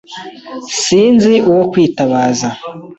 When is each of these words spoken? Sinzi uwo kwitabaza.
Sinzi 0.81 1.33
uwo 1.49 1.63
kwitabaza. 1.71 2.49